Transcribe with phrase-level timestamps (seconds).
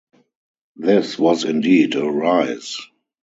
[0.77, 2.75] This was indeed a rise.